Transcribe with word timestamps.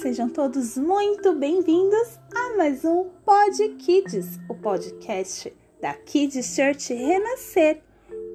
sejam 0.00 0.28
todos 0.28 0.76
muito 0.76 1.34
bem-vindos 1.34 2.18
a 2.34 2.56
mais 2.56 2.84
um 2.84 3.10
Pod 3.24 3.68
Kids, 3.78 4.38
o 4.48 4.54
podcast 4.54 5.52
da 5.80 5.92
Kids 5.92 6.54
Church 6.54 6.94
Renascer. 6.94 7.82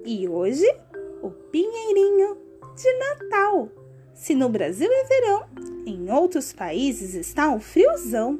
E 0.05 0.27
hoje, 0.27 0.65
o 1.21 1.31
Pinheirinho 1.31 2.37
de 2.75 2.93
Natal. 2.99 3.69
Se 4.13 4.35
no 4.35 4.49
Brasil 4.49 4.89
é 4.89 5.03
verão, 5.05 5.45
em 5.85 6.11
outros 6.11 6.53
países 6.53 7.15
está 7.15 7.49
um 7.49 7.59
friozão. 7.59 8.39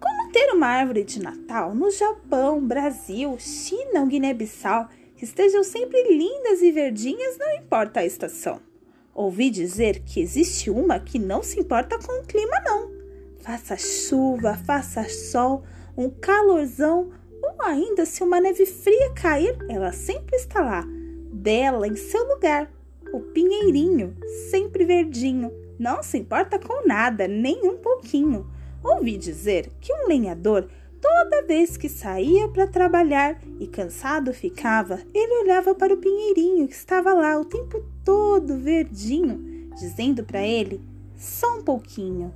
Como 0.00 0.32
ter 0.32 0.52
uma 0.52 0.66
árvore 0.66 1.04
de 1.04 1.20
Natal 1.20 1.74
no 1.74 1.90
Japão, 1.90 2.60
Brasil, 2.60 3.36
China 3.38 4.00
ou 4.00 4.06
Guiné-Bissau 4.06 4.88
que 5.16 5.24
estejam 5.24 5.62
sempre 5.62 6.02
lindas 6.02 6.62
e 6.62 6.72
verdinhas, 6.72 7.38
não 7.38 7.50
importa 7.56 8.00
a 8.00 8.04
estação. 8.04 8.60
Ouvi 9.16 9.48
dizer 9.48 10.00
que 10.00 10.20
existe 10.20 10.68
uma 10.68 11.00
que 11.00 11.18
não 11.18 11.42
se 11.42 11.58
importa 11.58 11.98
com 11.98 12.20
o 12.20 12.26
clima, 12.26 12.60
não. 12.60 12.90
Faça 13.38 13.74
chuva, 13.74 14.54
faça 14.58 15.08
sol, 15.08 15.64
um 15.96 16.10
calorzão, 16.10 17.10
ou 17.42 17.62
ainda 17.62 18.04
se 18.04 18.22
uma 18.22 18.38
neve 18.38 18.66
fria 18.66 19.14
cair, 19.14 19.56
ela 19.70 19.90
sempre 19.90 20.36
está 20.36 20.60
lá, 20.60 20.84
bela 21.32 21.88
em 21.88 21.96
seu 21.96 22.28
lugar. 22.28 22.70
O 23.10 23.20
pinheirinho, 23.20 24.14
sempre 24.50 24.84
verdinho, 24.84 25.50
não 25.78 26.02
se 26.02 26.18
importa 26.18 26.58
com 26.58 26.86
nada, 26.86 27.26
nem 27.26 27.66
um 27.66 27.78
pouquinho. 27.78 28.46
Ouvi 28.84 29.16
dizer 29.16 29.70
que 29.80 29.94
um 29.94 30.08
lenhador 30.08 30.68
Toda 30.98 31.46
vez 31.46 31.76
que 31.76 31.88
saía 31.88 32.48
para 32.48 32.66
trabalhar 32.66 33.38
e 33.60 33.66
cansado 33.66 34.32
ficava, 34.32 35.00
ele 35.14 35.42
olhava 35.44 35.74
para 35.74 35.92
o 35.94 35.98
pinheirinho 35.98 36.66
que 36.66 36.74
estava 36.74 37.12
lá 37.12 37.38
o 37.38 37.44
tempo 37.44 37.84
todo 38.06 38.56
verdinho, 38.56 39.68
dizendo 39.74 40.22
para 40.24 40.40
ele: 40.40 40.80
só 41.16 41.58
um 41.58 41.62
pouquinho. 41.62 42.32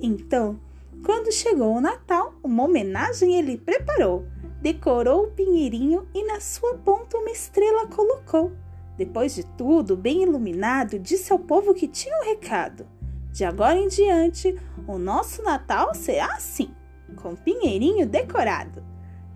Então, 0.00 0.60
quando 1.02 1.32
chegou 1.32 1.74
o 1.74 1.80
Natal, 1.80 2.34
uma 2.44 2.64
homenagem 2.64 3.34
ele 3.34 3.56
preparou. 3.56 4.26
Decorou 4.60 5.24
o 5.24 5.30
pinheirinho 5.30 6.06
e 6.14 6.24
na 6.24 6.40
sua 6.40 6.74
ponta 6.74 7.16
uma 7.16 7.30
estrela 7.30 7.86
colocou. 7.86 8.52
Depois 8.96 9.34
de 9.34 9.44
tudo, 9.44 9.96
bem 9.96 10.22
iluminado, 10.22 10.98
disse 10.98 11.32
ao 11.32 11.38
povo 11.38 11.74
que 11.74 11.88
tinha 11.88 12.16
um 12.18 12.24
recado. 12.24 12.86
De 13.32 13.44
agora 13.44 13.78
em 13.78 13.88
diante, 13.88 14.56
o 14.86 14.98
nosso 14.98 15.42
Natal 15.42 15.94
será 15.94 16.34
assim 16.34 16.70
com 17.14 17.36
pinheirinho 17.36 18.06
decorado. 18.06 18.82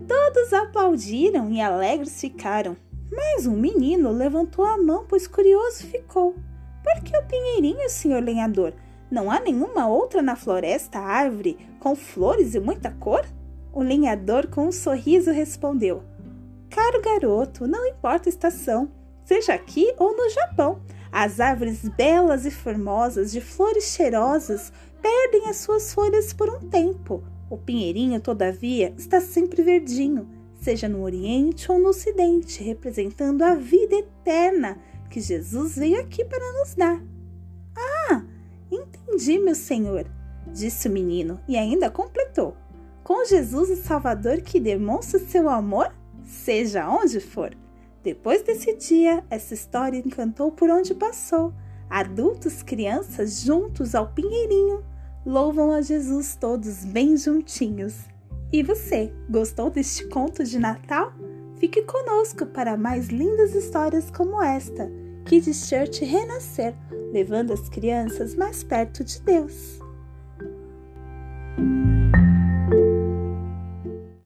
Todos 0.07 0.51
aplaudiram 0.51 1.49
e 1.51 1.61
alegres 1.61 2.19
ficaram, 2.19 2.75
mas 3.11 3.45
um 3.45 3.55
menino 3.55 4.11
levantou 4.11 4.63
a 4.63 4.77
mão, 4.77 5.05
pois 5.07 5.27
curioso 5.27 5.85
ficou. 5.85 6.35
Por 6.83 7.03
que 7.03 7.15
o 7.15 7.25
pinheirinho, 7.25 7.89
senhor 7.89 8.23
lenhador? 8.23 8.73
Não 9.11 9.29
há 9.29 9.39
nenhuma 9.39 9.87
outra 9.87 10.21
na 10.21 10.35
floresta 10.35 10.97
árvore 10.97 11.57
com 11.79 11.95
flores 11.95 12.55
e 12.55 12.59
muita 12.59 12.89
cor? 12.91 13.25
O 13.73 13.83
lenhador, 13.83 14.47
com 14.47 14.67
um 14.67 14.71
sorriso, 14.71 15.31
respondeu: 15.31 16.03
Caro 16.69 17.01
garoto, 17.01 17.67
não 17.67 17.85
importa 17.85 18.29
a 18.29 18.31
estação, 18.31 18.89
seja 19.25 19.53
aqui 19.53 19.93
ou 19.97 20.15
no 20.15 20.29
Japão. 20.29 20.81
As 21.11 21.41
árvores 21.41 21.81
belas 21.89 22.45
e 22.45 22.51
formosas, 22.51 23.33
de 23.33 23.41
flores 23.41 23.93
cheirosas, 23.93 24.71
perdem 25.01 25.49
as 25.49 25.57
suas 25.57 25.93
folhas 25.93 26.31
por 26.31 26.49
um 26.49 26.69
tempo. 26.69 27.21
O 27.49 27.57
pinheirinho, 27.57 28.21
todavia, 28.21 28.93
está 28.97 29.19
sempre 29.19 29.61
verdinho, 29.61 30.25
seja 30.61 30.87
no 30.87 31.01
Oriente 31.01 31.71
ou 31.71 31.79
no 31.79 31.89
Ocidente, 31.89 32.63
representando 32.63 33.41
a 33.41 33.55
vida 33.55 33.95
eterna 33.95 34.77
que 35.09 35.19
Jesus 35.19 35.75
veio 35.75 35.99
aqui 35.99 36.23
para 36.23 36.53
nos 36.59 36.75
dar. 36.75 37.03
Ah, 37.75 38.23
entendi, 38.71 39.39
meu 39.39 39.55
senhor, 39.55 40.05
disse 40.47 40.87
o 40.87 40.91
menino 40.91 41.39
e 41.47 41.57
ainda 41.57 41.89
completou: 41.89 42.55
Com 43.03 43.25
Jesus 43.25 43.71
o 43.71 43.75
Salvador 43.75 44.41
que 44.41 44.59
demonstra 44.59 45.19
seu 45.19 45.49
amor, 45.49 45.93
seja 46.23 46.87
onde 46.87 47.19
for. 47.19 47.57
Depois 48.03 48.43
desse 48.43 48.75
dia, 48.75 49.23
essa 49.29 49.53
história 49.53 49.97
encantou 49.97 50.51
por 50.51 50.69
onde 50.69 50.93
passou. 50.93 51.53
Adultos, 51.89 52.63
crianças, 52.63 53.41
juntos 53.41 53.93
ao 53.95 54.13
pinheirinho, 54.13 54.83
louvam 55.25 55.71
a 55.71 55.81
Jesus 55.81 56.35
todos 56.35 56.85
bem 56.85 57.17
juntinhos. 57.17 57.95
E 58.53 58.61
você, 58.63 59.13
gostou 59.29 59.69
deste 59.69 60.05
conto 60.09 60.43
de 60.43 60.59
Natal? 60.59 61.13
Fique 61.57 61.83
conosco 61.83 62.45
para 62.45 62.75
mais 62.75 63.07
lindas 63.07 63.55
histórias 63.55 64.11
como 64.11 64.43
esta. 64.43 64.91
Kids 65.25 65.69
Church 65.69 66.03
renascer, 66.03 66.75
levando 67.13 67.53
as 67.53 67.69
crianças 67.69 68.35
mais 68.35 68.61
perto 68.61 69.05
de 69.05 69.21
Deus. 69.21 69.79